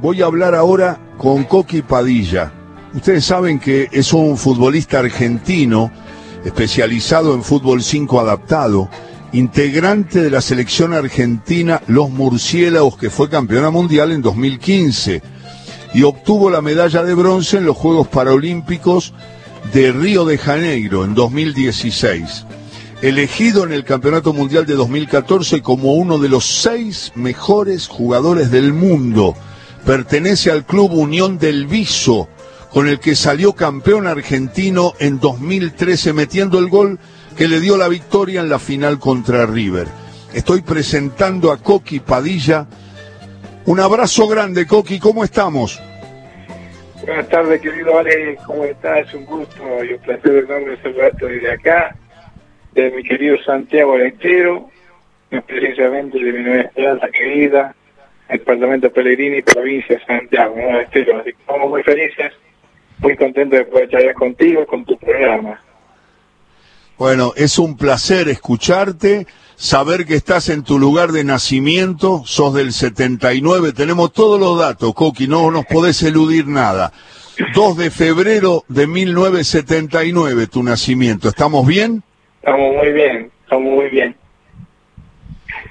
Voy 0.00 0.22
a 0.22 0.26
hablar 0.26 0.54
ahora 0.54 1.00
con 1.18 1.42
Coqui 1.42 1.82
Padilla. 1.82 2.52
Ustedes 2.94 3.24
saben 3.24 3.58
que 3.58 3.88
es 3.90 4.12
un 4.12 4.36
futbolista 4.36 5.00
argentino 5.00 5.90
especializado 6.44 7.34
en 7.34 7.42
fútbol 7.42 7.82
5 7.82 8.20
adaptado, 8.20 8.88
integrante 9.32 10.22
de 10.22 10.30
la 10.30 10.40
selección 10.40 10.94
argentina 10.94 11.82
Los 11.88 12.10
Murciélagos 12.10 12.96
que 12.96 13.10
fue 13.10 13.28
campeona 13.28 13.70
mundial 13.70 14.12
en 14.12 14.22
2015 14.22 15.20
y 15.94 16.04
obtuvo 16.04 16.48
la 16.48 16.62
medalla 16.62 17.02
de 17.02 17.14
bronce 17.14 17.56
en 17.56 17.66
los 17.66 17.76
Juegos 17.76 18.06
Paralímpicos 18.06 19.14
de 19.72 19.90
Río 19.90 20.24
de 20.24 20.38
Janeiro 20.38 21.04
en 21.04 21.14
2016 21.14 22.46
elegido 23.02 23.64
en 23.64 23.72
el 23.72 23.84
Campeonato 23.84 24.32
Mundial 24.32 24.64
de 24.64 24.74
2014 24.74 25.60
como 25.60 25.94
uno 25.94 26.18
de 26.18 26.28
los 26.28 26.44
seis 26.44 27.12
mejores 27.16 27.88
jugadores 27.88 28.50
del 28.50 28.72
mundo. 28.72 29.34
Pertenece 29.88 30.50
al 30.50 30.66
Club 30.66 30.92
Unión 30.92 31.38
del 31.38 31.66
Viso, 31.66 32.28
con 32.70 32.88
el 32.88 33.00
que 33.00 33.14
salió 33.14 33.54
campeón 33.54 34.06
argentino 34.06 34.92
en 35.00 35.18
2013 35.18 36.12
metiendo 36.12 36.58
el 36.58 36.68
gol 36.68 36.98
que 37.38 37.48
le 37.48 37.58
dio 37.58 37.78
la 37.78 37.88
victoria 37.88 38.42
en 38.42 38.50
la 38.50 38.58
final 38.58 38.98
contra 38.98 39.46
River. 39.46 39.86
Estoy 40.34 40.60
presentando 40.60 41.50
a 41.50 41.56
Coqui 41.56 42.00
Padilla. 42.00 42.66
Un 43.64 43.80
abrazo 43.80 44.28
grande, 44.28 44.66
Coqui, 44.66 44.98
¿cómo 44.98 45.24
estamos? 45.24 45.80
Buenas 47.06 47.28
tardes, 47.30 47.58
querido 47.58 47.96
Ale, 47.96 48.36
¿cómo 48.44 48.64
estás? 48.66 49.08
Es 49.08 49.14
un 49.14 49.24
gusto 49.24 49.62
y 49.82 49.94
un 49.94 50.00
placer 50.00 50.44
enorme 50.44 50.76
saludarte 50.82 51.26
desde 51.26 51.52
acá 51.52 51.96
de 52.72 52.90
mi 52.90 53.02
querido 53.02 53.38
Santiago 53.42 53.98
Entero, 53.98 54.68
precisamente 55.46 56.22
de 56.22 56.30
mi 56.30 56.42
nueva 56.44 56.60
esperanza 56.64 57.08
querida, 57.08 57.74
departamento 58.28 58.92
Pellegrini, 58.92 59.42
provincia 59.42 59.96
de 59.96 60.04
Santiago, 60.04 60.54
¿no? 60.56 60.80
Estero. 60.80 61.18
Así 61.18 61.32
que 61.32 61.38
estamos 61.40 61.70
muy 61.70 61.82
felices, 61.82 62.32
muy 62.98 63.16
contentos 63.16 63.58
de 63.58 63.64
poder 63.64 63.88
charlar 63.88 64.14
contigo, 64.14 64.66
con 64.66 64.84
tu 64.84 64.96
programa. 64.98 65.60
Bueno, 66.98 67.32
es 67.36 67.60
un 67.60 67.76
placer 67.76 68.28
escucharte, 68.28 69.26
saber 69.54 70.04
que 70.04 70.16
estás 70.16 70.48
en 70.48 70.64
tu 70.64 70.80
lugar 70.80 71.12
de 71.12 71.22
nacimiento, 71.22 72.22
sos 72.24 72.54
del 72.54 72.72
79, 72.72 73.72
tenemos 73.72 74.12
todos 74.12 74.40
los 74.40 74.58
datos, 74.58 74.94
Coqui, 74.94 75.28
no 75.28 75.50
nos 75.52 75.64
podés 75.66 76.02
eludir 76.02 76.48
nada. 76.48 76.92
2 77.54 77.76
de 77.76 77.90
febrero 77.92 78.64
de 78.66 78.88
1979, 78.88 80.48
tu 80.48 80.64
nacimiento, 80.64 81.28
¿estamos 81.28 81.64
bien? 81.68 82.02
Estamos 82.40 82.74
muy 82.74 82.92
bien, 82.92 83.30
estamos 83.44 83.72
muy 83.72 83.88
bien. 83.90 84.16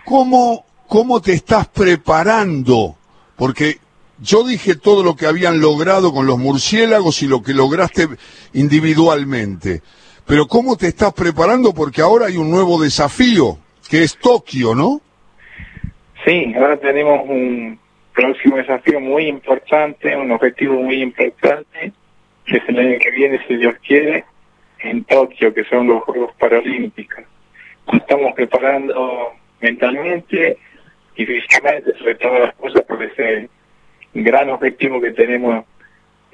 ¿Cómo, 0.06 0.66
cómo 0.88 1.22
te 1.22 1.34
estás 1.34 1.68
preparando? 1.68 2.96
Porque 3.36 3.78
yo 4.20 4.44
dije 4.44 4.76
todo 4.76 5.04
lo 5.04 5.16
que 5.16 5.28
habían 5.28 5.62
logrado 5.62 6.14
con 6.14 6.26
los 6.26 6.40
murciélagos 6.40 7.22
y 7.22 7.28
lo 7.28 7.44
que 7.44 7.54
lograste 7.54 8.08
individualmente. 8.54 9.82
Pero 10.26 10.48
¿cómo 10.48 10.76
te 10.76 10.88
estás 10.88 11.14
preparando? 11.14 11.74
Porque 11.74 12.02
ahora 12.02 12.28
hay 12.28 12.38
un 12.38 12.50
nuevo 12.50 12.82
desafío, 12.82 13.58
que 13.90 14.04
es 14.04 14.18
Tokio, 14.18 14.76
¿no? 14.76 15.02
Sí, 16.26 16.54
ahora 16.56 16.78
tenemos 16.78 17.22
un 17.30 17.80
próximo 18.14 18.58
desafío 18.58 19.00
muy 19.00 19.28
importante, 19.28 20.16
un 20.18 20.32
objetivo 20.32 20.82
muy 20.82 21.02
importante, 21.02 21.94
que 22.46 22.58
es 22.58 22.64
el 22.68 22.80
año 22.80 22.98
que 23.00 23.12
viene, 23.12 23.40
si 23.48 23.56
Dios 23.56 23.76
quiere, 23.86 24.26
en 24.80 25.04
Tokio, 25.06 25.54
que 25.54 25.64
son 25.66 25.88
los 25.88 26.04
Juegos 26.04 26.34
Paralímpicos. 26.38 27.24
Estamos 27.94 28.34
preparando 28.34 29.34
mentalmente 29.62 30.58
y 31.18 31.26
físicamente 31.26 31.98
sobre 31.98 32.16
todas 32.16 32.40
las 32.40 32.56
cosas 32.56 32.84
por 32.84 33.02
ese 33.04 33.50
gran 34.14 34.50
objetivo 34.50 35.02
que 35.02 35.12
tenemos, 35.12 35.66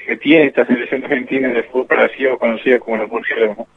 que 0.05 0.17
tiene 0.17 0.47
esta 0.47 0.65
selección 0.65 1.03
argentina 1.05 1.47
de 1.49 1.63
fútbol 1.63 1.87
para 1.87 2.09
conocida 2.37 2.79
como 2.79 2.97
los 2.97 3.09
murciélagos. 3.09 3.67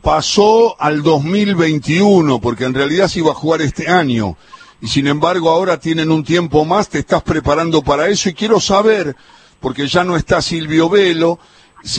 Pasó 0.00 0.80
al 0.80 1.02
2021, 1.02 2.40
porque 2.40 2.64
en 2.64 2.74
realidad 2.74 3.08
se 3.08 3.20
iba 3.20 3.32
a 3.32 3.34
jugar 3.34 3.60
este 3.60 3.88
año. 3.88 4.36
Y 4.80 4.88
sin 4.88 5.06
embargo 5.06 5.50
ahora 5.50 5.78
tienen 5.78 6.10
un 6.10 6.24
tiempo 6.24 6.64
más, 6.64 6.88
te 6.88 6.98
estás 6.98 7.22
preparando 7.22 7.82
para 7.82 8.08
eso 8.08 8.28
y 8.28 8.34
quiero 8.34 8.58
saber, 8.58 9.14
porque 9.60 9.86
ya 9.86 10.02
no 10.02 10.16
está 10.16 10.42
Silvio 10.42 10.88
Velo, 10.88 11.38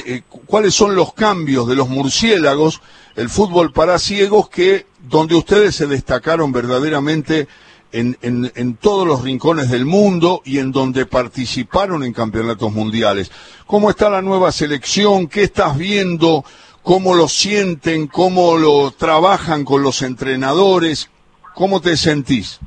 eh, 0.06 0.22
cuáles 0.46 0.74
son 0.74 0.96
los 0.96 1.14
cambios 1.14 1.68
de 1.68 1.76
los 1.76 1.90
murciélagos, 1.90 2.82
el 3.16 3.30
fútbol 3.30 3.72
para 3.72 4.00
ciegos, 4.00 4.50
que 4.50 4.86
donde 5.02 5.36
ustedes 5.36 5.76
se 5.76 5.88
destacaron 5.88 6.52
verdaderamente 6.52 7.48
en, 7.94 8.18
en, 8.22 8.76
todos 8.76 9.08
los 9.08 9.24
rincones 9.24 9.70
del 9.70 9.86
mundo 9.86 10.42
y 10.44 10.60
en 10.60 10.72
donde 10.72 11.06
participaron 11.06 12.04
en 12.04 12.12
campeonatos 12.12 12.72
mundiales. 12.74 13.32
¿Cómo 13.68 13.90
está 13.90 14.10
la 14.10 14.22
nueva 14.22 14.52
selección? 14.52 15.28
¿Qué 15.28 15.44
estás 15.44 15.78
viendo? 15.78 16.44
¿Cómo 16.82 17.14
lo 17.14 17.28
sienten? 17.28 18.08
¿Cómo 18.08 18.58
lo 18.58 18.92
trabajan 18.92 19.64
con 19.64 19.84
los 19.84 20.02
entrenadores? 20.02 21.10
¿Cómo 21.54 21.82
te 21.82 21.96
sentís? 21.96 22.60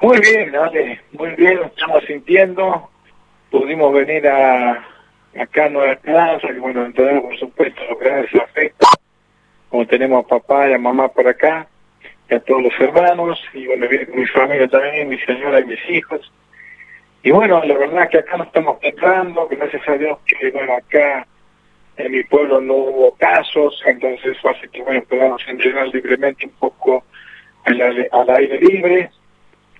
Muy 0.00 0.20
bien, 0.20 0.54
Ale, 0.54 1.00
muy 1.12 1.30
bien, 1.30 1.58
estamos 1.64 2.04
sintiendo. 2.06 2.88
Pudimos 3.50 3.92
venir 3.92 4.28
a, 4.28 4.86
acá 5.40 5.68
no 5.68 5.80
hay 5.80 5.96
plaza, 5.96 6.48
y 6.54 6.58
bueno, 6.58 6.84
entendemos 6.84 7.24
por 7.24 7.38
supuesto 7.38 7.80
lo 7.90 7.98
que 7.98 8.20
es 8.20 8.34
afecto, 8.40 8.86
como 9.68 9.86
tenemos 9.86 10.24
a 10.24 10.28
papá 10.28 10.68
y 10.68 10.74
a 10.74 10.78
mamá 10.78 11.08
por 11.08 11.26
acá, 11.26 11.66
a 12.30 12.40
todos 12.40 12.62
los 12.62 12.72
hermanos, 12.80 13.40
y 13.54 13.66
bueno, 13.66 13.88
viene 13.88 14.06
con 14.06 14.18
mi 14.18 14.26
familia 14.26 14.68
también, 14.68 15.08
mi 15.08 15.18
señora 15.18 15.60
y 15.60 15.64
mis 15.64 15.90
hijos. 15.90 16.32
Y 17.22 17.30
bueno, 17.30 17.62
la 17.64 17.76
verdad 17.76 18.08
que 18.08 18.18
acá 18.18 18.36
nos 18.36 18.48
estamos 18.48 18.78
entrando, 18.82 19.48
gracias 19.48 19.88
a 19.88 19.96
Dios 19.96 20.18
que 20.26 20.50
bueno, 20.50 20.74
acá 20.74 21.26
en 21.96 22.12
mi 22.12 22.22
pueblo 22.24 22.60
no 22.60 22.74
hubo 22.74 23.14
casos, 23.16 23.82
entonces 23.86 24.36
fue 24.40 24.50
así 24.52 24.68
que 24.68 24.82
bueno, 24.82 25.02
podamos 25.08 25.42
entrenar 25.48 25.88
libremente 25.88 26.46
un 26.46 26.52
poco 26.52 27.04
al, 27.64 28.08
al 28.12 28.30
aire 28.30 28.60
libre, 28.60 29.10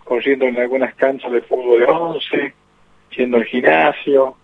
corriendo 0.04 0.46
en 0.46 0.58
algunas 0.58 0.94
canchas 0.94 1.30
de 1.32 1.42
fútbol 1.42 1.80
de 1.80 1.86
once, 1.86 2.54
yendo 3.16 3.36
al 3.36 3.44
gimnasio, 3.44 4.36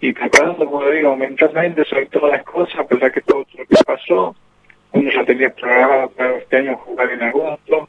y 0.00 0.12
preparando, 0.12 0.66
como 0.66 0.88
digo, 0.90 1.16
mentalmente 1.16 1.84
sobre 1.84 2.06
todas 2.06 2.32
las 2.32 2.44
cosas, 2.44 2.80
a 2.80 3.10
que 3.10 3.20
todo 3.22 3.38
lo 3.38 3.66
que 3.66 3.84
pasó, 3.84 4.36
uno 4.96 5.10
ya 5.10 5.24
tenía 5.24 5.54
programado 5.54 6.10
para 6.10 6.36
este 6.36 6.56
año 6.56 6.76
jugar 6.78 7.10
en 7.10 7.22
agosto, 7.22 7.88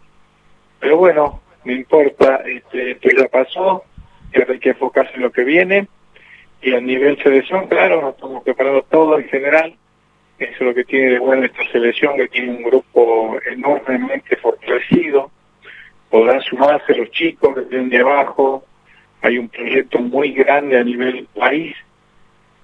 pero 0.80 0.98
bueno, 0.98 1.42
no 1.64 1.72
importa, 1.72 2.42
este, 2.46 2.92
esto 2.92 3.10
ya 3.18 3.28
pasó, 3.28 3.84
ahora 4.36 4.54
hay 4.54 4.60
que 4.60 4.70
enfocarse 4.70 5.16
en 5.16 5.24
lo 5.24 5.32
que 5.32 5.44
viene, 5.44 5.88
y 6.62 6.74
a 6.74 6.82
nivel 6.82 7.22
selección, 7.22 7.68
claro, 7.68 8.02
nos 8.02 8.16
estamos 8.16 8.44
preparando 8.44 8.82
todo 8.84 9.20
en 9.20 9.28
general, 9.30 9.76
eso 10.40 10.54
es 10.54 10.62
lo 10.62 10.74
que 10.74 10.84
tiene 10.84 11.12
de 11.12 11.20
bueno 11.20 11.46
esta 11.46 11.64
selección, 11.72 12.16
que 12.16 12.28
tiene 12.28 12.52
un 12.52 12.64
grupo 12.64 13.38
enormemente 13.50 14.36
fortalecido, 14.38 15.32
podrán 16.10 16.42
sumarse 16.42 16.96
los 16.96 17.10
chicos 17.12 17.56
que 17.56 17.62
vienen 17.62 17.90
de 17.90 18.00
abajo, 18.00 18.64
hay 19.22 19.38
un 19.38 19.50
proyecto 19.50 20.00
muy 20.00 20.32
grande 20.32 20.78
a 20.78 20.84
nivel 20.84 21.28
país, 21.36 21.76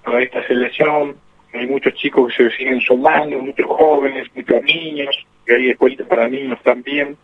para 0.04 0.22
esta 0.22 0.46
selección. 0.46 1.16
Hay 1.54 1.68
muchos 1.68 1.94
chicos 1.94 2.34
que 2.36 2.50
se 2.50 2.56
siguen 2.56 2.80
sumando, 2.80 3.38
muchos 3.38 3.66
jóvenes, 3.66 4.28
muchos 4.34 4.62
niños, 4.64 5.26
que 5.46 5.54
hay 5.54 5.70
escuelitas 5.70 6.06
para 6.08 6.28
niños 6.28 6.58
también. 6.64 7.16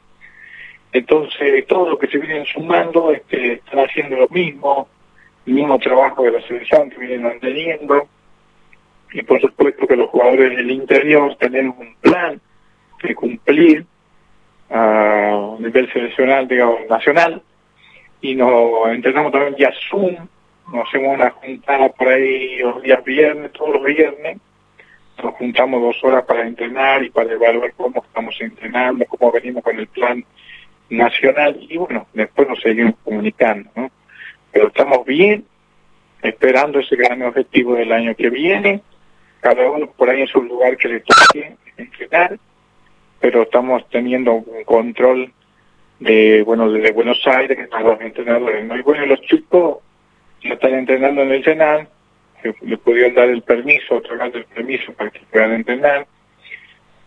Entonces, 0.93 1.67
todos 1.67 1.91
los 1.91 1.99
que 1.99 2.07
se 2.07 2.19
vienen 2.19 2.47
sumando 2.47 3.13
este, 3.13 3.55
están 3.55 3.81
haciendo 3.81 4.17
lo 4.17 4.29
mismo, 4.29 4.89
el 5.47 5.55
mismo 5.55 5.79
trabajo 5.79 6.23
de 6.23 6.33
la 6.33 6.43
selección 6.43 6.91
que 6.91 6.99
vienen 6.99 7.23
manteniendo. 7.23 8.09
Y 9.13 9.23
por 9.23 9.41
supuesto 9.41 9.87
que 9.87 9.97
los 9.97 10.09
jugadores 10.11 10.57
del 10.57 10.71
interior 10.71 11.35
tienen 11.37 11.75
un 11.77 11.95
plan 12.01 12.41
que 13.01 13.15
cumplir 13.15 13.85
a 14.71 15.57
nivel 15.59 15.93
seleccional, 15.93 16.47
digamos, 16.47 16.87
nacional. 16.89 17.43
Y 18.21 18.37
nos 18.37 18.89
entrenamos 18.89 19.33
también 19.33 19.57
ya 19.57 19.73
Zoom, 19.89 20.29
nos 20.73 20.89
hacemos 20.89 21.15
una 21.15 21.31
juntada 21.31 21.89
por 21.91 22.09
ahí 22.09 22.59
los 22.59 22.83
días 22.83 23.03
viernes, 23.05 23.53
todos 23.53 23.75
los 23.75 23.85
viernes, 23.85 24.39
nos 25.23 25.35
juntamos 25.35 25.83
dos 25.83 26.03
horas 26.05 26.25
para 26.25 26.47
entrenar 26.47 27.03
y 27.03 27.11
para 27.11 27.33
evaluar 27.33 27.73
cómo 27.77 28.03
estamos 28.03 28.37
entrenando, 28.41 29.05
cómo 29.07 29.33
venimos 29.33 29.63
con 29.63 29.79
el 29.79 29.87
plan 29.89 30.25
nacional 30.89 31.57
y 31.61 31.77
bueno, 31.77 32.07
después 32.15 32.49
nos 32.49 32.61
seguimos 32.61 32.95
comunicando, 33.05 33.71
¿no? 33.77 33.91
Pero 34.53 34.69
estamos 34.69 35.05
bien, 35.05 35.45
esperando 36.23 36.81
ese 36.81 36.97
gran 36.97 37.23
objetivo 37.23 37.75
del 37.75 37.93
año 37.93 38.15
que 38.15 38.31
viene, 38.31 38.81
cada 39.41 39.71
uno 39.71 39.91
por 39.91 40.09
ahí 40.09 40.23
en 40.23 40.27
su 40.27 40.43
lugar 40.43 40.77
que 40.77 40.89
le 40.89 41.01
toque 41.01 41.57
entrenar, 41.77 42.39
pero 43.21 43.43
estamos 43.43 43.89
teniendo 43.91 44.33
un 44.35 44.65
control 44.65 45.33
de, 45.99 46.43
bueno, 46.43 46.71
desde 46.71 46.93
Buenos 46.93 47.21
Aires, 47.27 47.57
que 47.57 47.65
están 47.65 47.85
los 47.85 48.01
entrenadores, 48.01 48.65
¿no? 48.65 48.77
Y 48.77 48.83
bueno, 48.83 49.05
los 49.07 49.21
chicos 49.23 49.79
ya 50.43 50.55
están 50.55 50.75
entrenando 50.75 51.23
en 51.23 51.33
el 51.33 51.45
Senal, 51.45 51.89
le 52.63 52.79
pudieron 52.79 53.15
dar 53.15 53.29
el 53.29 53.43
permiso, 53.43 53.97
otorgar 53.97 54.35
el 54.35 54.45
permiso 54.45 54.93
para 54.93 55.11
que 55.11 55.21
puedan 55.31 55.53
entrenar, 55.53 56.07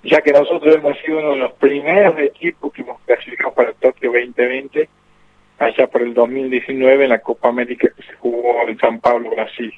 ya 0.04 0.22
que 0.22 0.32
nosotros 0.32 0.76
hemos 0.76 0.98
sido 1.00 1.20
uno 1.20 1.32
de 1.32 1.38
los 1.38 1.54
primeros 1.54 2.20
equipos 2.20 2.72
que 2.74 2.82
hemos 2.82 3.00
clasificado 3.02 3.54
para 3.54 3.74
Tokio 3.74 4.12
2020 4.12 4.90
allá 5.60 5.88
por 5.88 6.02
el 6.02 6.14
2019 6.14 7.04
en 7.04 7.10
la 7.10 7.20
Copa 7.20 7.50
América 7.50 7.88
que 7.96 8.04
se 8.04 8.14
jugó 8.18 8.68
en 8.68 8.78
San 8.80 9.00
Pablo, 9.00 9.32
Brasil. 9.32 9.74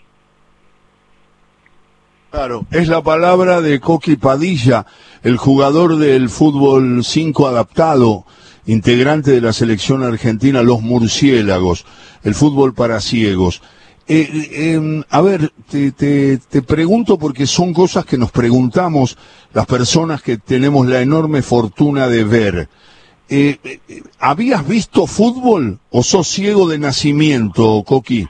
Claro, 2.31 2.65
es 2.71 2.87
la 2.89 3.01
palabra 3.01 3.61
de 3.61 3.79
Coqui 3.79 4.17
Padilla, 4.17 4.85
el 5.23 5.37
jugador 5.37 5.97
del 5.97 6.29
fútbol 6.29 7.03
5 7.03 7.47
adaptado, 7.47 8.25
integrante 8.65 9.31
de 9.31 9.41
la 9.41 9.53
selección 9.53 10.03
argentina 10.03 10.63
Los 10.63 10.81
Murciélagos, 10.81 11.85
el 12.23 12.33
fútbol 12.33 12.73
para 12.73 12.99
ciegos. 13.01 13.61
Eh, 14.07 14.73
em, 14.75 15.03
a 15.09 15.21
ver, 15.21 15.51
te, 15.69 15.91
te, 15.91 16.61
pregunto 16.61 17.17
porque 17.17 17.47
son 17.47 17.73
cosas 17.73 18.05
que 18.05 18.19
nos 18.19 18.31
preguntamos 18.31 19.17
las 19.51 19.65
personas 19.65 20.21
que 20.21 20.37
tenemos 20.37 20.85
la 20.85 21.01
enorme 21.01 21.41
fortuna 21.41 22.07
de 22.07 22.23
ver. 22.23 22.69
Eh, 23.27 23.57
eh, 23.63 23.79
¿Habías 24.19 24.67
visto 24.67 25.07
fútbol 25.07 25.79
o 25.89 26.03
sos 26.03 26.27
ciego 26.27 26.69
de 26.69 26.77
nacimiento, 26.77 27.83
Coqui? 27.83 28.27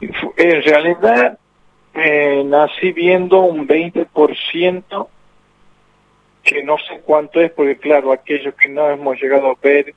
En 0.00 0.62
realidad, 0.62 1.38
nací 2.46 2.92
viendo 2.92 3.40
un 3.40 3.68
20%, 3.68 5.08
que 6.44 6.62
no 6.62 6.76
sé 6.78 7.00
cuánto 7.04 7.40
es, 7.40 7.50
porque 7.50 7.76
claro, 7.76 8.12
aquellos 8.12 8.54
que 8.54 8.68
no 8.68 8.88
hemos 8.90 9.20
llegado 9.20 9.50
a 9.50 9.56
ver, 9.62 9.94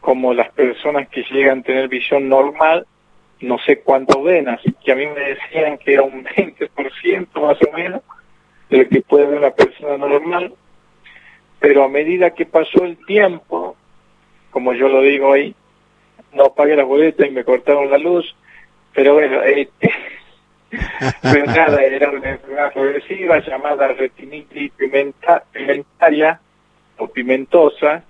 como 0.00 0.34
las 0.34 0.50
personas 0.50 1.08
que 1.08 1.22
llegan 1.30 1.60
a 1.60 1.62
tener 1.62 1.88
visión 1.88 2.28
normal, 2.28 2.86
no 3.40 3.58
sé 3.58 3.80
cuánto 3.80 4.22
ven, 4.22 4.48
así 4.48 4.74
que 4.84 4.92
a 4.92 4.96
mí 4.96 5.06
me 5.06 5.20
decían 5.20 5.78
que 5.78 5.94
era 5.94 6.02
un 6.02 6.24
20% 6.36 7.28
más 7.40 7.58
o 7.62 7.72
menos 7.76 8.02
de 8.68 8.78
lo 8.78 8.88
que 8.88 9.00
puede 9.02 9.26
ver 9.26 9.38
una 9.38 9.50
persona 9.52 9.96
normal, 9.96 10.52
pero 11.60 11.84
a 11.84 11.88
medida 11.88 12.34
que 12.34 12.44
pasó 12.44 12.84
el 12.84 12.98
tiempo, 13.06 13.76
como 14.50 14.72
yo 14.74 14.88
lo 14.88 15.00
digo 15.00 15.32
ahí, 15.32 15.54
no 16.32 16.52
pagué 16.54 16.76
la 16.76 16.84
boleta 16.84 17.26
y 17.26 17.30
me 17.30 17.44
cortaron 17.44 17.90
la 17.90 17.98
luz, 17.98 18.34
pero 18.92 19.14
bueno, 19.14 19.42
eh, 19.44 19.68
pero 21.22 21.46
nada, 21.46 21.82
era 21.82 22.10
una 22.10 22.30
enfermedad 22.30 22.72
progresiva 22.72 23.40
llamada 23.40 23.88
retinitis 23.88 24.72
pimentaria 24.72 26.40
o 26.98 27.08
pimentosa, 27.08 28.04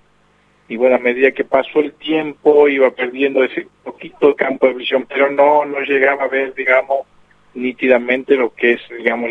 y 0.69 0.77
bueno, 0.77 0.97
a 0.97 0.99
medida 0.99 1.33
que 1.33 1.45
pasó 1.45 1.81
el 1.81 1.93
tiempo 1.93 2.69
iba 2.69 2.91
perdiendo 2.91 3.45
ese 3.45 3.67
poquito 3.83 4.29
de 4.29 4.35
campo 4.35 4.67
de 4.67 4.75
visión, 4.75 5.07
pero 5.09 5.31
no, 5.31 5.65
no 5.65 5.81
llegaba 5.81 6.25
a 6.25 6.29
ver, 6.29 6.55
digamos, 6.55 7.07
nítidamente 7.55 8.35
lo 8.35 8.55
que 8.55 8.73
es, 8.73 8.81
digamos, 8.97 9.31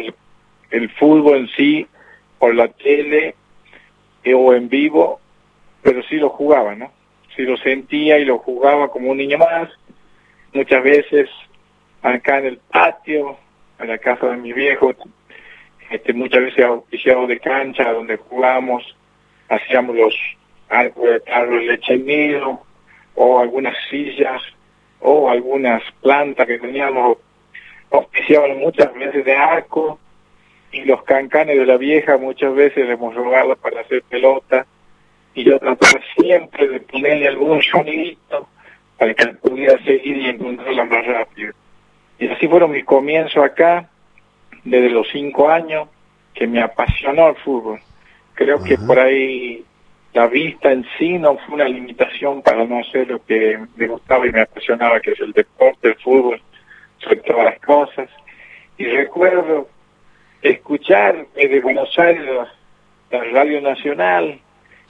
el, 0.69 0.89
fútbol 0.91 1.37
en 1.37 1.47
sí, 1.49 1.87
por 2.37 2.53
la 2.53 2.67
tele 2.67 3.35
eh, 4.23 4.33
o 4.33 4.53
en 4.53 4.69
vivo, 4.69 5.19
pero 5.81 6.03
sí 6.03 6.15
lo 6.17 6.29
jugaba, 6.29 6.75
¿no? 6.75 6.91
Sí 7.35 7.43
lo 7.43 7.57
sentía 7.57 8.19
y 8.19 8.25
lo 8.25 8.37
jugaba 8.37 8.89
como 8.89 9.11
un 9.11 9.17
niño 9.17 9.37
más, 9.39 9.69
muchas 10.53 10.83
veces 10.83 11.29
acá 12.03 12.39
en 12.39 12.45
el 12.45 12.59
patio, 12.83 13.37
en 13.79 13.87
la 13.87 13.97
casa 13.97 14.27
de 14.27 14.37
mi 14.37 14.51
viejo, 14.51 14.93
este, 15.89 16.11
muchas 16.13 16.41
veces 16.41 16.65
auspiciado 16.65 17.27
de 17.27 17.39
cancha, 17.39 17.93
donde 17.93 18.17
jugamos, 18.17 18.83
hacíamos 19.47 19.95
los 19.95 20.13
algo 20.67 21.05
de 21.05 21.61
leche 21.61 21.97
nido, 21.97 22.61
o 23.15 23.39
algunas 23.39 23.75
sillas, 23.89 24.41
o 24.99 25.29
algunas 25.29 25.81
plantas 26.01 26.45
que 26.45 26.59
teníamos. 26.59 27.19
Oficiaban 27.89 28.57
muchas 28.59 28.93
veces 28.95 29.23
de 29.23 29.35
arco, 29.35 29.99
y 30.73 30.83
los 30.83 31.03
cancanes 31.03 31.57
de 31.57 31.65
la 31.65 31.77
vieja 31.77 32.17
muchas 32.17 32.53
veces 32.53 32.85
le 32.85 32.93
hemos 32.93 33.15
robado 33.15 33.55
para 33.55 33.81
hacer 33.81 34.03
pelota, 34.09 34.65
y 35.35 35.45
yo 35.45 35.57
trataba 35.57 36.01
siempre 36.17 36.67
de 36.67 36.79
ponerle 36.81 37.29
algún 37.29 37.61
sonidito 37.61 38.49
para 38.97 39.13
que 39.13 39.27
pudiera 39.27 39.81
seguir 39.83 40.17
y 40.17 40.29
encontrarla 40.29 40.83
más 40.83 41.05
rápido. 41.05 41.53
Y 42.23 42.29
así 42.29 42.47
fueron 42.47 42.71
mis 42.71 42.85
comienzos 42.85 43.43
acá, 43.43 43.89
desde 44.63 44.89
los 44.89 45.05
cinco 45.11 45.49
años, 45.49 45.89
que 46.33 46.47
me 46.47 46.61
apasionó 46.61 47.27
el 47.27 47.35
fútbol. 47.35 47.81
Creo 48.33 48.63
que 48.63 48.77
por 48.77 48.97
ahí 48.97 49.65
la 50.13 50.27
vista 50.27 50.71
en 50.71 50.85
sí 50.97 51.17
no 51.17 51.37
fue 51.39 51.55
una 51.55 51.65
limitación 51.67 52.41
para 52.41 52.63
no 52.63 52.79
hacer 52.79 53.09
lo 53.09 53.21
que 53.25 53.59
me 53.75 53.87
gustaba 53.87 54.25
y 54.25 54.31
me 54.31 54.39
apasionaba, 54.39 55.01
que 55.01 55.11
es 55.11 55.19
el 55.19 55.33
deporte, 55.33 55.89
el 55.89 55.95
fútbol, 55.95 56.41
sobre 56.99 57.17
todas 57.17 57.43
las 57.43 57.59
cosas. 57.59 58.09
Y 58.77 58.85
recuerdo 58.85 59.67
escuchar 60.41 61.25
desde 61.35 61.59
Buenos 61.59 61.89
Aires 61.99 62.25
la, 63.11 63.23
Radio 63.33 63.59
Nacional, 63.59 64.39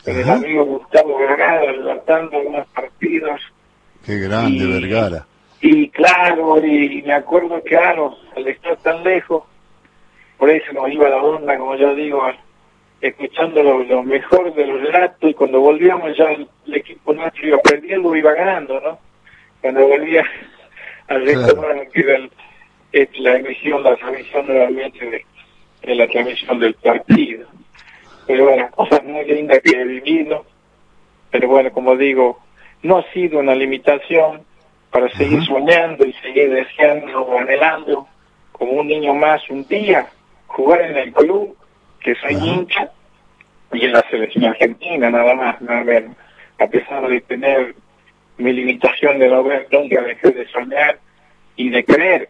con 0.05 0.15
el 0.15 0.29
amigo 0.29 0.65
Gustavo 0.65 1.17
Vergara 1.17 1.71
relatando 1.71 2.37
algunos 2.37 2.67
partidos. 2.67 3.41
Qué 4.05 4.19
grande, 4.19 4.67
Vergara. 4.67 5.25
Y 5.65 5.87
claro, 5.91 6.57
y 6.61 7.01
me 7.03 7.13
acuerdo, 7.13 7.61
claro, 7.63 8.17
al 8.35 8.45
estar 8.49 8.75
tan 8.79 9.01
lejos, 9.01 9.43
por 10.37 10.49
eso 10.49 10.73
nos 10.73 10.91
iba 10.91 11.07
la 11.07 11.23
onda, 11.23 11.57
como 11.57 11.77
yo 11.77 11.95
digo, 11.95 12.21
escuchando 12.99 13.63
lo, 13.63 14.03
mejor 14.03 14.53
de 14.55 14.67
los 14.67 14.81
relatos 14.81 15.29
y 15.29 15.33
cuando 15.33 15.61
volvíamos 15.61 16.17
ya 16.17 16.33
el, 16.33 16.49
equipo 16.67 17.13
nuestro 17.13 17.47
iba 17.47 17.57
perdiendo, 17.59 18.13
iba 18.13 18.33
ganando, 18.33 18.77
¿no? 18.81 18.99
Cuando 19.61 19.87
volvía 19.87 20.25
al 21.07 21.25
retorno 21.25 21.81
que 21.93 22.01
era 22.01 22.19
la 23.19 23.37
emisión, 23.37 23.83
la 23.83 23.95
transmisión 23.95 24.45
nuevamente 24.45 25.25
de, 25.81 25.95
la 25.95 26.07
transmisión 26.09 26.59
del 26.59 26.73
partido. 26.73 27.47
Pero 28.27 28.49
bueno, 28.49 28.69
cosas 28.71 29.01
muy 29.05 29.23
lindas 29.23 29.59
que 29.59 29.79
he 29.79 29.85
vivido, 29.85 30.45
pero 31.31 31.47
bueno, 31.47 31.71
como 31.71 31.95
digo, 31.95 32.41
no 32.81 32.97
ha 32.97 33.11
sido 33.13 33.39
una 33.39 33.55
limitación 33.55 34.43
para 34.93 35.09
seguir 35.17 35.43
soñando 35.43 36.05
y 36.05 36.13
seguir 36.13 36.51
deseando 36.51 37.23
o 37.23 37.39
anhelando 37.39 38.07
como 38.51 38.73
un 38.73 38.87
niño 38.87 39.15
más 39.15 39.41
un 39.49 39.67
día 39.67 40.07
jugar 40.45 40.81
en 40.81 40.95
el 40.95 41.11
club 41.11 41.57
que 41.99 42.13
soy 42.15 42.35
hincha, 42.35 42.91
y 43.73 43.85
en 43.85 43.93
la 43.93 44.07
selección 44.09 44.45
argentina, 44.45 45.09
nada 45.09 45.33
más, 45.33 45.59
nada 45.61 45.83
menos. 45.83 46.15
A 46.59 46.67
pesar 46.67 47.07
de 47.07 47.21
tener 47.21 47.73
mi 48.37 48.53
limitación 48.53 49.17
de 49.17 49.29
no 49.29 49.43
ver, 49.43 49.67
nunca 49.71 50.01
dejé 50.01 50.29
de 50.29 50.47
soñar 50.49 50.99
y 51.55 51.69
de 51.69 51.83
creer 51.83 52.29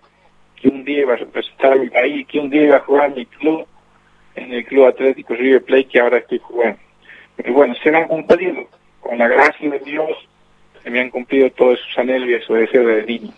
que 0.55 0.69
un 0.69 0.85
día 0.85 1.01
iba 1.01 1.13
a 1.15 1.17
representar 1.17 1.73
a 1.73 1.75
mi 1.75 1.89
país, 1.89 2.25
que 2.27 2.39
un 2.39 2.49
día 2.49 2.63
iba 2.63 2.77
a 2.77 2.81
jugar 2.81 3.13
mi 3.13 3.25
club 3.25 3.67
en 4.35 4.53
el 4.53 4.65
Club 4.65 4.87
Atlético 4.87 5.33
River 5.33 5.63
Plate 5.63 5.87
que 5.87 5.99
ahora 5.99 6.19
estoy 6.19 6.39
jugando. 6.39 6.79
Y 7.43 7.51
bueno, 7.51 7.75
se 7.83 7.91
me 7.91 7.97
han 7.97 8.07
cumplido, 8.07 8.69
con 9.01 9.17
la 9.17 9.27
gracia 9.27 9.69
de 9.69 9.79
Dios, 9.79 10.11
me 10.89 10.99
han 10.99 11.09
cumplido 11.09 11.49
todos 11.51 11.79
esos 11.79 11.97
anhelos 11.97 12.29
y 12.29 12.33
esos 12.33 12.57
deseos 12.57 12.85
de 12.85 13.05
niño. 13.05 13.33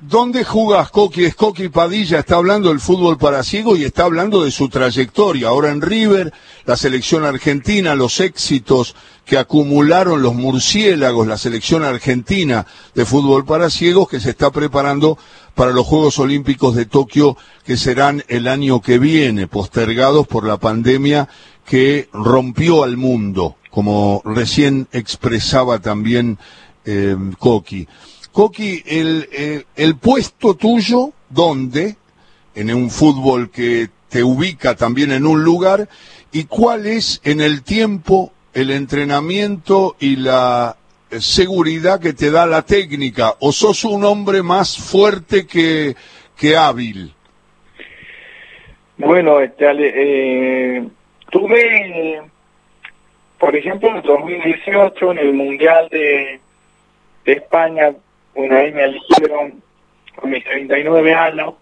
¿Dónde 0.00 0.44
jugas, 0.44 0.90
Coqui? 0.90 1.24
Es 1.24 1.34
Coqui 1.34 1.68
Padilla, 1.68 2.20
está 2.20 2.36
hablando 2.36 2.68
del 2.68 2.80
fútbol 2.80 3.18
para 3.18 3.42
ciego 3.42 3.76
y 3.76 3.84
está 3.84 4.04
hablando 4.04 4.44
de 4.44 4.50
su 4.50 4.68
trayectoria. 4.68 5.48
Ahora 5.48 5.70
en 5.70 5.82
River, 5.82 6.32
la 6.64 6.76
selección 6.76 7.24
argentina, 7.24 7.94
los 7.94 8.20
éxitos 8.20 8.94
que 9.24 9.36
acumularon 9.36 10.22
los 10.22 10.34
murciélagos, 10.34 11.26
la 11.26 11.36
selección 11.36 11.82
argentina 11.82 12.66
de 12.94 13.04
fútbol 13.04 13.44
para 13.44 13.68
ciegos 13.68 14.08
que 14.08 14.20
se 14.20 14.30
está 14.30 14.50
preparando 14.50 15.18
para 15.54 15.72
los 15.72 15.86
Juegos 15.86 16.18
Olímpicos 16.18 16.74
de 16.76 16.86
Tokio 16.86 17.36
que 17.64 17.76
serán 17.76 18.22
el 18.28 18.46
año 18.48 18.80
que 18.80 18.98
viene, 18.98 19.48
postergados 19.48 20.26
por 20.26 20.46
la 20.46 20.58
pandemia 20.58 21.28
que 21.66 22.08
rompió 22.12 22.84
al 22.84 22.96
mundo, 22.96 23.56
como 23.76 24.22
recién 24.24 24.88
expresaba 24.90 25.80
también 25.80 26.38
eh, 26.86 27.14
Coqui. 27.38 27.86
Coqui, 28.32 28.82
el, 28.86 29.28
eh, 29.30 29.64
el 29.76 29.96
puesto 29.96 30.54
tuyo, 30.54 31.12
¿dónde? 31.28 31.96
En 32.54 32.72
un 32.72 32.88
fútbol 32.90 33.50
que 33.50 33.90
te 34.08 34.24
ubica 34.24 34.76
también 34.76 35.12
en 35.12 35.26
un 35.26 35.44
lugar, 35.44 35.90
y 36.32 36.44
cuál 36.44 36.86
es 36.86 37.20
en 37.22 37.42
el 37.42 37.62
tiempo 37.64 38.32
el 38.54 38.70
entrenamiento 38.70 39.94
y 40.00 40.16
la 40.16 40.78
seguridad 41.10 42.00
que 42.00 42.14
te 42.14 42.30
da 42.30 42.46
la 42.46 42.62
técnica, 42.62 43.34
o 43.40 43.52
sos 43.52 43.84
un 43.84 44.04
hombre 44.04 44.42
más 44.42 44.78
fuerte 44.78 45.46
que, 45.46 45.94
que 46.34 46.56
hábil. 46.56 47.12
Bueno, 48.96 49.38
este, 49.40 49.66
eh, 49.68 50.88
tuve, 51.30 52.22
ejemplo, 53.56 53.88
en 53.88 54.02
2018 54.02 55.12
en 55.12 55.18
el 55.18 55.32
Mundial 55.32 55.88
de, 55.90 56.40
España 57.24 57.92
bueno, 58.34 58.56
ahí 58.56 58.72
me 58.72 58.84
eligieron 58.84 59.62
con 60.14 60.30
mis 60.30 60.44
39 60.44 61.14
años 61.14 61.54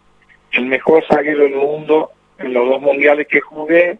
el 0.53 0.67
mejor 0.67 1.05
zaguero 1.07 1.45
del 1.45 1.55
mundo 1.55 2.11
en 2.39 2.53
los 2.53 2.69
dos 2.69 2.81
mundiales 2.83 3.27
que 3.29 3.41
jugué. 3.41 3.99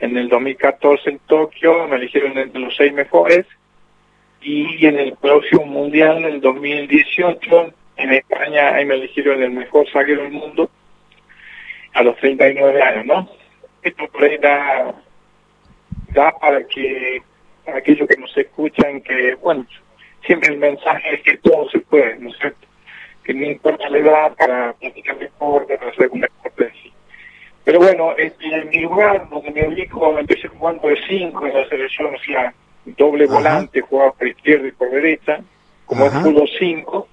En 0.00 0.16
el 0.16 0.28
2014 0.28 1.10
en 1.10 1.18
Tokio 1.20 1.88
me 1.88 1.96
eligieron 1.96 2.36
entre 2.36 2.60
los 2.60 2.76
seis 2.76 2.92
mejores. 2.92 3.46
Y 4.40 4.86
en 4.86 4.98
el 4.98 5.16
próximo 5.16 5.64
mundial, 5.66 6.18
en 6.18 6.24
el 6.24 6.40
2018, 6.40 7.72
en 7.96 8.12
España, 8.12 8.74
ahí 8.74 8.84
me 8.84 8.94
eligieron 8.94 9.42
el 9.42 9.50
mejor 9.50 9.88
zaguero 9.90 10.22
del 10.22 10.32
mundo 10.32 10.70
a 11.94 12.02
los 12.02 12.16
39 12.18 12.82
años, 12.82 13.06
¿no? 13.06 13.28
Esto 13.82 14.06
por 14.08 14.22
ahí 14.22 14.38
da, 14.38 14.94
da 16.18 16.32
para 16.32 16.64
que, 16.64 17.22
para 17.64 17.78
aquellos 17.78 18.08
que 18.08 18.16
nos 18.16 18.36
escuchan, 18.36 19.00
que, 19.02 19.34
bueno, 19.36 19.64
siempre 20.26 20.52
el 20.52 20.58
mensaje 20.58 21.14
es 21.14 21.22
que 21.22 21.36
todo 21.38 21.68
se 21.70 21.78
puede, 21.80 22.18
¿no 22.18 22.30
es 22.30 22.38
cierto? 22.38 22.66
Que 23.22 23.34
no 23.34 23.44
importa 23.46 23.88
la 23.88 23.98
edad 23.98 24.34
para 24.36 24.72
practicar 24.74 25.18
deporte, 25.18 25.78
para 25.78 25.90
hacer 25.90 26.08
un 26.10 26.20
deporte 26.20 26.64
así. 26.64 26.92
Pero 27.64 27.78
bueno, 27.78 28.14
este, 28.16 28.46
en 28.46 28.68
mi 28.70 28.80
lugar 28.80 29.28
donde 29.28 29.50
me 29.50 29.68
ubico, 29.68 30.18
empecé 30.18 30.48
jugando 30.48 30.88
de 30.88 30.98
cinco 31.06 31.46
en 31.46 31.54
la 31.54 31.68
selección, 31.68 32.14
o 32.14 32.18
sea, 32.20 32.52
doble 32.84 33.26
volante, 33.26 33.80
jugaba 33.82 34.12
por 34.12 34.26
izquierda 34.26 34.68
y 34.68 34.72
por 34.72 34.90
derecha, 34.90 35.40
como 35.86 36.06
el 36.06 36.10
fútbol 36.10 36.48
5. 36.58 37.08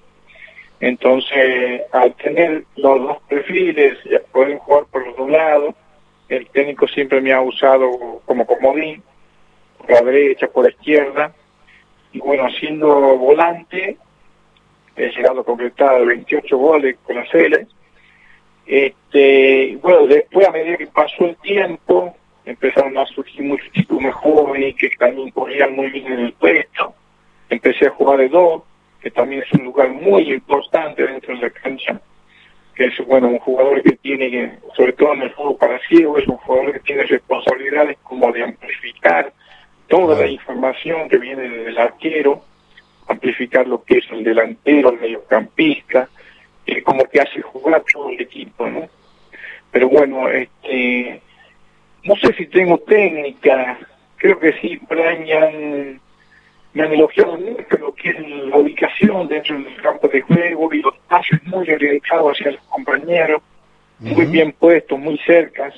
Entonces, 0.80 1.82
al 1.92 2.14
tener 2.14 2.64
los 2.76 3.00
dos 3.00 3.18
perfiles, 3.28 3.98
ya 4.10 4.20
pueden 4.32 4.58
jugar 4.58 4.84
por 4.90 5.06
los 5.06 5.16
dos 5.16 5.30
lados, 5.30 5.74
el 6.28 6.48
técnico 6.48 6.88
siempre 6.88 7.20
me 7.20 7.32
ha 7.32 7.40
usado 7.40 8.20
como 8.24 8.46
comodín, 8.46 9.02
por 9.78 9.90
la 9.90 10.02
derecha, 10.02 10.48
por 10.48 10.64
la 10.64 10.70
izquierda, 10.70 11.32
y 12.12 12.18
bueno, 12.18 12.48
siendo 12.58 12.88
volante, 13.16 13.96
he 14.96 15.08
llegado 15.10 15.40
a 15.40 15.44
completar 15.44 16.04
28 16.04 16.56
goles 16.56 16.96
con 17.04 17.16
la 17.16 17.26
Cele. 17.30 17.66
Este, 18.66 19.78
bueno, 19.80 20.06
después 20.06 20.48
a 20.48 20.50
medida 20.50 20.76
que 20.76 20.86
pasó 20.86 21.26
el 21.26 21.36
tiempo, 21.36 22.16
empezaron 22.44 22.96
a 22.98 23.06
surgir 23.06 23.42
muchos 23.42 23.70
chicos 23.72 24.00
más 24.00 24.14
jóvenes 24.14 24.74
que 24.76 24.88
también 24.98 25.30
corrían 25.30 25.76
muy 25.76 25.90
bien 25.90 26.06
en 26.06 26.20
el 26.20 26.32
pecho. 26.32 26.94
Empecé 27.48 27.86
a 27.86 27.90
jugar 27.90 28.18
de 28.18 28.28
dos, 28.28 28.62
que 29.00 29.10
también 29.10 29.42
es 29.42 29.52
un 29.52 29.66
lugar 29.66 29.90
muy 29.90 30.32
importante 30.32 31.06
dentro 31.06 31.34
de 31.36 31.42
la 31.42 31.50
cancha 31.50 32.00
que 32.76 32.84
es 32.84 33.06
bueno 33.06 33.28
un 33.28 33.38
jugador 33.38 33.82
que 33.82 33.92
tiene, 33.92 34.58
sobre 34.76 34.92
todo 34.92 35.14
en 35.14 35.22
el 35.22 35.32
juego 35.32 35.56
para 35.56 35.80
ciego, 35.88 36.18
es 36.18 36.28
un 36.28 36.36
jugador 36.36 36.74
que 36.74 36.80
tiene 36.80 37.04
responsabilidades 37.04 37.96
como 38.02 38.30
de 38.30 38.44
amplificar 38.44 39.32
toda 39.88 40.20
la 40.20 40.28
información 40.28 41.08
que 41.08 41.16
viene 41.16 41.48
del 41.48 41.78
arquero, 41.78 42.42
amplificar 43.08 43.66
lo 43.66 43.82
que 43.82 43.98
es 43.98 44.04
el 44.10 44.22
delantero, 44.22 44.90
el 44.90 45.00
mediocampista, 45.00 46.08
eh, 46.66 46.82
como 46.82 47.04
que 47.04 47.20
hace 47.20 47.40
jugar 47.40 47.82
todo 47.90 48.10
el 48.10 48.20
equipo, 48.20 48.68
¿no? 48.68 48.88
Pero 49.70 49.88
bueno, 49.88 50.28
este, 50.28 51.22
no 52.04 52.14
sé 52.16 52.34
si 52.34 52.46
tengo 52.46 52.78
técnica, 52.78 53.78
creo 54.16 54.38
que 54.38 54.52
sí, 54.60 54.78
Brian 54.88 56.00
me 56.76 56.82
han 56.82 56.92
elogiado 56.92 57.38
mucho 57.38 57.78
lo 57.80 57.94
que 57.94 58.10
es 58.10 58.20
la 58.20 58.58
ubicación 58.58 59.26
dentro 59.28 59.58
del 59.58 59.80
campo 59.80 60.08
de 60.08 60.20
juego 60.20 60.74
y 60.74 60.82
los 60.82 60.94
pases 61.08 61.42
muy 61.44 61.70
orientados 61.70 62.32
hacia 62.32 62.52
los 62.52 62.60
compañeros, 62.64 63.40
muy 63.98 64.26
bien 64.26 64.52
puestos, 64.52 64.98
muy 64.98 65.16
cercas. 65.24 65.72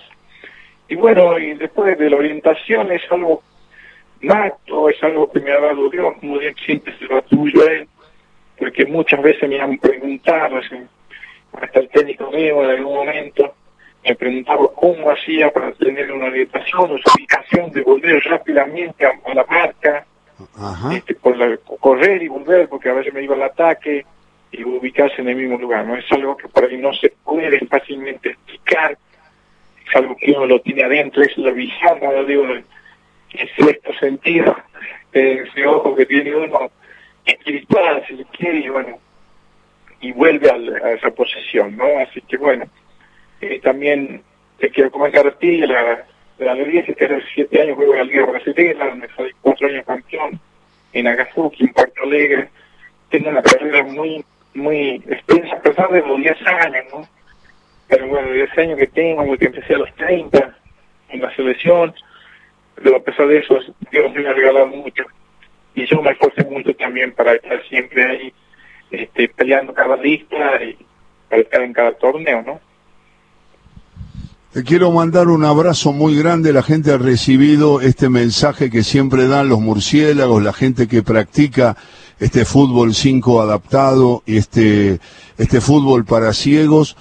Y 0.88 0.97
bueno, 0.97 1.38
y 1.38 1.55
después 1.55 1.97
de 1.97 2.11
la 2.11 2.17
orientación 2.17 2.90
es 2.90 3.02
algo 3.12 3.45
nato, 4.23 4.88
es 4.88 5.00
algo 5.05 5.31
que 5.31 5.38
me 5.38 5.52
ha 5.52 5.61
dado 5.61 5.88
Dios, 5.88 6.14
como 6.19 6.37
siempre 6.67 6.93
se 6.99 7.05
lo 7.05 7.19
atribuyo 7.19 7.62
a 7.62 7.73
él, 7.75 7.88
porque 8.59 8.85
muchas 8.85 9.23
veces 9.23 9.49
me 9.49 9.61
han 9.61 9.78
preguntado, 9.78 10.59
hasta 11.52 11.78
el 11.78 11.88
técnico 11.90 12.28
mío 12.33 12.64
en 12.64 12.71
algún 12.71 12.95
momento, 12.95 13.55
me 14.05 14.17
preguntaba 14.17 14.67
cómo 14.75 15.12
hacía 15.12 15.49
para 15.52 15.71
tener 15.75 16.11
una 16.11 16.26
orientación 16.26 16.99
su 16.99 17.11
ubicación 17.17 17.71
de 17.71 17.83
volver 17.83 18.21
rápidamente 18.25 19.07
a 19.07 19.12
la 19.33 19.45
marca, 19.45 20.05
este, 20.92 21.14
por 21.14 21.37
la, 21.37 21.57
correr 21.80 22.23
y 22.23 22.28
volver, 22.28 22.68
porque 22.68 22.88
a 22.88 22.95
veces 22.95 23.12
me 23.12 23.23
iba 23.23 23.35
al 23.35 23.42
ataque 23.42 24.04
y 24.50 24.64
ubicarse 24.64 25.21
en 25.21 25.28
el 25.28 25.37
mismo 25.37 25.59
lugar. 25.59 25.87
No 25.87 25.97
es 25.97 26.11
algo 26.12 26.37
que 26.37 26.49
por 26.49 26.64
ahí 26.64 26.76
no 26.76 26.92
se 26.92 27.12
puede 27.25 27.59
fácilmente 27.66 28.30
explicar, 28.30 28.97
es 29.87 29.97
algo 29.97 30.16
que 30.16 30.33
uno 30.33 30.47
lo 30.47 30.61
tiene 30.61 30.85
adentro, 30.85 31.23
es 31.23 31.37
la 31.38 31.50
visión, 31.50 31.99
no 32.00 32.25
digo, 32.25 32.45
el 32.45 32.64
sexto 33.57 33.92
sentido, 33.95 34.57
ese 35.12 35.66
ojo 35.66 35.95
que 35.95 36.07
tiene 36.07 36.35
uno 36.35 36.71
espiritual, 37.25 38.04
si 38.07 38.14
le 38.14 38.25
quiere, 38.26 38.59
y 38.59 38.68
bueno, 38.68 38.99
y 40.00 40.12
vuelve 40.12 40.50
a, 40.50 40.92
esa 40.92 41.11
posición, 41.11 41.76
¿no? 41.76 41.85
Así 41.99 42.21
que 42.23 42.37
bueno, 42.37 42.66
eh, 43.40 43.61
también 43.61 44.23
te 44.59 44.71
quiero 44.71 44.90
comentar 44.90 45.26
a 45.26 45.38
ti 45.38 45.59
la 45.59 46.07
de 46.38 46.45
la 46.45 46.52
alegría 46.52 46.85
que 46.85 46.92
hace 46.92 47.23
siete 47.35 47.61
años 47.61 47.76
juego 47.76 47.92
en 47.95 47.99
la 47.99 48.04
Liga 48.04 48.26
Brasileña, 48.26 48.87
donde 48.87 49.09
soy 49.16 49.33
cuatro 49.42 49.66
años 49.66 49.85
campeón 49.85 50.40
en 50.92 51.07
Agazuki, 51.07 51.64
en 51.64 51.73
Puerto 51.73 52.02
Alegre. 52.02 52.49
Tengo 53.11 53.30
una 53.30 53.42
carrera 53.42 53.83
muy, 53.85 54.25
muy 54.54 55.02
extensa, 55.09 55.57
a 55.57 55.62
pesar 55.62 55.90
de 55.90 56.00
los 56.00 56.18
10 56.18 56.47
años, 56.47 56.85
¿no? 56.92 57.09
Pero 57.88 58.07
bueno, 58.07 58.33
10 58.33 58.59
años 58.59 58.78
que 58.78 58.87
tengo, 58.87 59.26
porque 59.26 59.47
empecé 59.47 59.75
a 59.75 59.78
los 59.78 59.95
30 59.95 60.57
en 61.09 61.21
la 61.21 61.35
selección, 61.35 61.95
pero 62.75 62.97
a 62.97 63.02
pesar 63.02 63.26
de 63.26 63.38
eso, 63.38 63.59
Dios 63.90 64.14
me 64.14 64.26
ha 64.26 64.33
regalado 64.33 64.66
mucho. 64.68 65.04
Y 65.75 65.87
yo 65.87 66.02
me 66.02 66.11
esforcé 66.12 66.45
mucho 66.45 66.75
también 66.76 67.12
para 67.12 67.35
estar 67.35 67.62
siempre 67.68 68.04
ahí, 68.04 68.33
este, 68.90 69.28
peleando 69.28 69.75
cada 69.75 69.97
lista 69.97 70.62
y 70.62 70.76
para 71.28 71.42
estar 71.42 71.62
en 71.62 71.73
cada 71.73 71.92
torneo, 71.92 72.42
¿no? 72.42 72.61
Te 74.52 74.64
quiero 74.64 74.90
mandar 74.90 75.28
un 75.28 75.45
abrazo 75.45 75.93
muy 75.93 76.17
grande. 76.17 76.55
La 76.55 76.62
gente 76.62 76.90
ha 76.90 76.97
recibido 76.97 77.83
este 77.83 78.09
mensaje 78.09 78.71
que 78.71 78.83
siempre 78.83 79.28
dan 79.28 79.50
los 79.50 79.61
murciélagos, 79.61 80.43
la 80.43 80.55
gente 80.55 80.88
que 80.88 81.02
practica 81.02 81.76
este 82.19 82.47
fútbol 82.47 82.95
5 82.95 83.43
adaptado 83.43 84.23
y 84.25 84.38
este, 84.38 85.00
este 85.37 85.61
fútbol 85.61 86.07
para 86.07 86.33
ciegos 86.33 86.97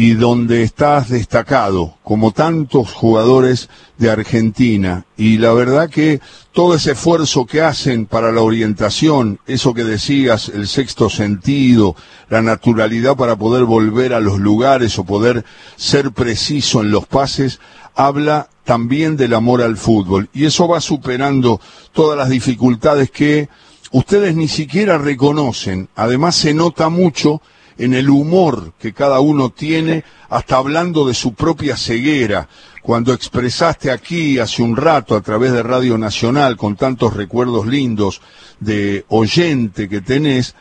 y 0.00 0.14
donde 0.14 0.62
estás 0.62 1.10
destacado, 1.10 1.98
como 2.02 2.32
tantos 2.32 2.90
jugadores 2.90 3.68
de 3.98 4.08
Argentina. 4.10 5.04
Y 5.18 5.36
la 5.36 5.52
verdad 5.52 5.90
que 5.90 6.22
todo 6.52 6.74
ese 6.74 6.92
esfuerzo 6.92 7.44
que 7.44 7.60
hacen 7.60 8.06
para 8.06 8.32
la 8.32 8.40
orientación, 8.40 9.40
eso 9.46 9.74
que 9.74 9.84
decías, 9.84 10.48
el 10.48 10.68
sexto 10.68 11.10
sentido, 11.10 11.96
la 12.30 12.40
naturalidad 12.40 13.14
para 13.14 13.36
poder 13.36 13.64
volver 13.64 14.14
a 14.14 14.20
los 14.20 14.38
lugares 14.38 14.98
o 14.98 15.04
poder 15.04 15.44
ser 15.76 16.12
preciso 16.12 16.80
en 16.80 16.92
los 16.92 17.04
pases, 17.06 17.60
habla 17.94 18.48
también 18.64 19.18
del 19.18 19.34
amor 19.34 19.60
al 19.60 19.76
fútbol. 19.76 20.30
Y 20.32 20.46
eso 20.46 20.66
va 20.66 20.80
superando 20.80 21.60
todas 21.92 22.16
las 22.16 22.30
dificultades 22.30 23.10
que 23.10 23.50
ustedes 23.90 24.34
ni 24.34 24.48
siquiera 24.48 24.96
reconocen. 24.96 25.90
Además 25.94 26.36
se 26.36 26.54
nota 26.54 26.88
mucho 26.88 27.42
en 27.80 27.94
el 27.94 28.10
humor 28.10 28.74
que 28.78 28.92
cada 28.92 29.20
uno 29.20 29.50
tiene, 29.50 30.04
hasta 30.28 30.58
hablando 30.58 31.06
de 31.06 31.14
su 31.14 31.32
propia 31.32 31.78
ceguera. 31.78 32.46
Cuando 32.82 33.14
expresaste 33.14 33.90
aquí 33.90 34.38
hace 34.38 34.62
un 34.62 34.76
rato 34.76 35.16
a 35.16 35.22
través 35.22 35.52
de 35.52 35.62
Radio 35.62 35.96
Nacional, 35.96 36.58
con 36.58 36.76
tantos 36.76 37.14
recuerdos 37.14 37.66
lindos 37.66 38.20
de 38.60 39.06
oyente 39.08 39.88
que 39.88 40.02
tenés, 40.02 40.54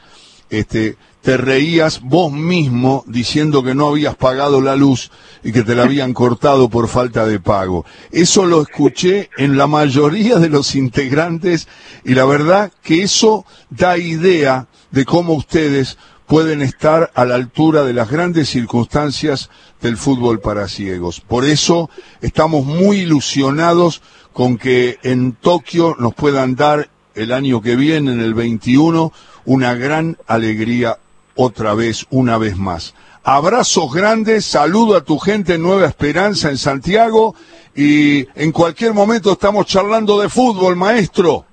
este, 0.50 0.96
te 1.22 1.36
reías 1.36 2.00
vos 2.02 2.32
mismo 2.32 3.04
diciendo 3.06 3.64
que 3.64 3.76
no 3.76 3.90
habías 3.90 4.16
pagado 4.16 4.62
la 4.62 4.78
luz 4.78 5.12
y 5.44 5.52
que 5.52 5.64
te 5.64 5.76
la 5.76 5.84
habían 5.84 6.14
cortado 6.14 6.70
por 6.70 6.88
falta 6.88 7.26
de 7.26 7.42
pago. 7.42 7.86
Eso 8.12 8.46
lo 8.46 8.62
escuché 8.62 9.30
en 9.38 9.58
la 9.58 9.68
mayoría 9.68 10.38
de 10.38 10.48
los 10.48 10.74
integrantes 10.74 11.68
y 12.06 12.14
la 12.14 12.24
verdad 12.24 12.72
que 12.82 13.04
eso 13.04 13.46
da 13.70 13.98
idea 13.98 14.68
de 14.92 15.04
cómo 15.04 15.34
ustedes 15.34 15.98
pueden 16.30 16.62
estar 16.62 17.10
a 17.16 17.26
la 17.26 17.34
altura 17.34 17.84
de 17.84 17.94
las 17.94 18.12
grandes 18.12 18.50
circunstancias 18.50 19.50
del 19.82 19.98
fútbol 19.98 20.40
para 20.40 20.68
ciegos. 20.68 21.22
Por 21.22 21.44
eso 21.44 21.90
estamos 22.22 22.66
muy 22.66 22.98
ilusionados 22.98 24.04
con 24.32 24.60
que 24.60 25.00
en 25.02 25.32
Tokio 25.32 25.96
nos 25.98 26.14
puedan 26.14 26.56
dar 26.56 26.90
el 27.16 27.32
año 27.32 27.64
que 27.64 27.76
viene, 27.76 28.12
en 28.12 28.20
el 28.20 28.36
21, 28.36 29.12
una 29.46 29.74
gran 29.74 30.18
alegría 30.28 31.00
otra 31.34 31.74
vez, 31.74 32.06
una 32.12 32.38
vez 32.38 32.58
más. 32.58 32.94
Abrazos 33.24 33.92
grandes, 33.92 34.46
saludo 34.46 34.98
a 34.98 35.04
tu 35.04 35.18
gente 35.18 35.56
en 35.56 35.64
Nueva 35.64 35.88
Esperanza 35.88 36.52
en 36.52 36.58
Santiago 36.58 37.34
y 37.76 38.28
en 38.40 38.52
cualquier 38.52 38.94
momento 38.94 39.32
estamos 39.32 39.66
charlando 39.66 40.22
de 40.22 40.30
fútbol, 40.30 40.76
maestro. 40.76 41.46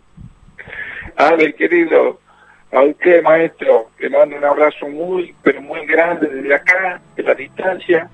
A 1.17 1.31
ver, 1.35 1.55
querido, 1.55 2.21
a 2.77 2.83
usted, 2.83 3.23
maestro, 3.23 3.89
le 3.99 4.11
mando 4.11 4.37
un 4.37 4.45
abrazo 4.45 4.87
muy, 4.87 5.35
pero 5.43 5.63
muy 5.63 5.87
grande 5.87 6.29
desde 6.29 6.55
acá, 6.55 7.01
de 7.17 7.23
la 7.23 7.35
distancia. 7.35 8.11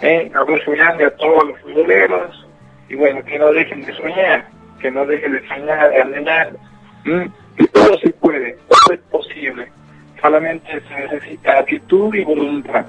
¿eh? 0.00 0.28
Un 0.30 0.36
abrazo 0.38 0.70
grande 0.70 1.04
a 1.04 1.10
todos 1.16 1.46
los 1.48 1.60
futboleros. 1.60 2.46
Y 2.88 2.94
bueno, 2.94 3.22
que 3.22 3.38
no 3.38 3.52
dejen 3.52 3.84
de 3.84 3.92
soñar, 3.92 4.46
que 4.80 4.90
no 4.90 5.04
dejen 5.04 5.32
de 5.32 5.46
soñar, 5.46 5.90
de 5.90 6.00
anhelar. 6.00 6.52
Que 7.58 7.68
todo 7.68 7.98
se 7.98 8.08
puede, 8.14 8.56
todo 8.68 8.94
es 8.94 9.00
posible. 9.10 9.68
Solamente 10.22 10.80
se 10.80 10.94
necesita 10.94 11.58
actitud 11.58 12.14
y 12.14 12.24
voluntad. 12.24 12.86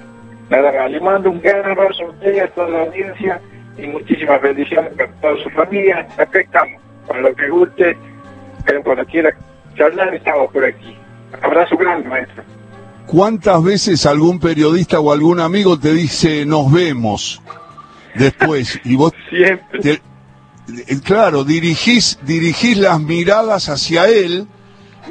Nada 0.50 0.72
más. 0.72 0.92
Le 0.92 1.02
mando 1.02 1.30
un 1.30 1.42
gran 1.42 1.66
abrazo 1.66 2.04
a 2.06 2.10
usted 2.12 2.36
y 2.36 2.40
a 2.40 2.48
toda 2.48 2.70
la 2.70 2.84
audiencia 2.84 3.42
y 3.78 3.86
muchísimas 3.86 4.42
bendiciones 4.42 4.94
para 4.94 5.12
toda 5.20 5.44
su 5.44 5.50
familia. 5.50 6.08
Acá 6.18 6.40
estamos. 6.40 6.82
Para 7.06 7.20
lo 7.20 7.36
que 7.36 7.50
guste, 7.50 7.98
pero 8.66 8.82
cuando 8.82 9.06
quiera 9.06 9.36
charlar, 9.76 10.16
estamos 10.16 10.54
por 10.54 10.64
aquí. 10.64 10.98
Abrazo 11.42 11.78
grande, 11.78 12.08
maestro. 12.08 12.44
¿Cuántas 13.06 13.64
veces 13.64 14.06
algún 14.06 14.40
periodista 14.40 15.00
o 15.00 15.12
algún 15.12 15.40
amigo 15.40 15.80
te 15.80 15.94
dice 15.94 16.46
nos 16.46 16.72
vemos 16.72 17.42
después? 18.16 18.80
Y 18.84 18.96
vos 18.96 19.14
Siempre. 19.30 19.92
Eh, 19.94 20.00
claro, 21.04 21.46
dirigís, 21.46 22.20
dirigís 22.24 22.78
las 22.78 23.00
miradas 23.00 23.70
hacia 23.70 24.10
él 24.10 24.48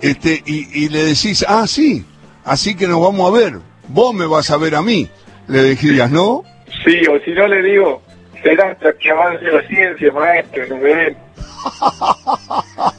este, 0.03 0.43
y, 0.45 0.85
y 0.85 0.89
le 0.91 1.05
decís, 1.05 1.45
ah, 1.49 1.67
sí, 1.67 2.05
así 2.45 2.77
que 2.77 2.87
nos 2.87 3.01
vamos 3.01 3.33
a 3.33 3.39
ver, 3.39 3.61
vos 3.89 4.15
me 4.15 4.27
vas 4.27 4.51
a 4.51 4.59
ver 4.59 4.75
a 4.75 4.83
mí. 4.83 5.09
Le 5.49 5.63
dirías, 5.75 6.11
¿no? 6.11 6.43
Sí, 6.85 7.07
o 7.07 7.19
si 7.25 7.31
no 7.31 7.47
le 7.47 7.63
digo, 7.63 8.03
será 8.43 8.73
hasta 8.73 8.93
que 8.99 9.11
avance 9.11 9.45
la 9.45 9.67
ciencia, 9.67 10.13
maestro, 10.13 10.67
nos 10.69 10.81
veremos. 10.81 11.23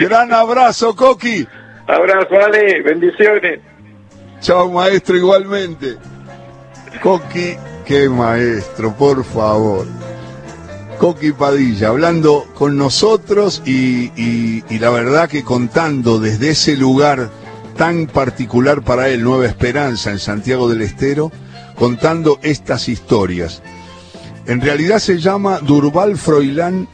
Gran 0.00 0.32
abrazo, 0.32 0.94
Coqui. 0.94 1.46
Abrazo, 1.86 2.34
Ale, 2.44 2.82
bendiciones. 2.82 3.60
Chao, 4.40 4.70
maestro, 4.70 5.16
igualmente. 5.16 5.96
Coqui, 7.02 7.56
qué 7.84 8.08
maestro, 8.08 8.94
por 8.94 9.24
favor. 9.24 9.86
Coqui 10.98 11.32
Padilla, 11.32 11.88
hablando 11.88 12.46
con 12.54 12.76
nosotros 12.76 13.62
y, 13.64 14.10
y, 14.16 14.64
y, 14.68 14.78
la 14.78 14.90
verdad 14.90 15.28
que 15.28 15.44
contando 15.44 16.18
desde 16.18 16.50
ese 16.50 16.76
lugar 16.76 17.30
tan 17.76 18.06
particular 18.06 18.82
para 18.82 19.08
él, 19.08 19.22
Nueva 19.22 19.46
Esperanza, 19.46 20.10
en 20.10 20.18
Santiago 20.18 20.68
del 20.68 20.82
Estero, 20.82 21.30
contando 21.76 22.40
estas 22.42 22.88
historias. 22.88 23.62
En 24.46 24.60
realidad 24.60 24.98
se 24.98 25.18
llama 25.18 25.60
Durval 25.60 26.16
Froilán 26.16 26.88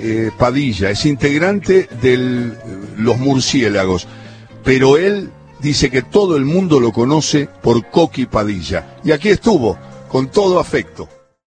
eh, 0.00 0.30
Padilla, 0.36 0.90
es 0.90 1.04
integrante 1.06 1.88
de 2.00 2.52
los 2.96 3.18
murciélagos, 3.18 4.08
pero 4.64 4.96
él 4.96 5.30
dice 5.60 5.90
que 5.90 6.02
todo 6.02 6.36
el 6.36 6.44
mundo 6.44 6.80
lo 6.80 6.92
conoce 6.92 7.48
por 7.62 7.90
Coqui 7.90 8.26
Padilla. 8.26 8.96
Y 9.04 9.12
aquí 9.12 9.28
estuvo, 9.28 9.78
con 10.08 10.28
todo 10.30 10.58
afecto. 10.58 11.08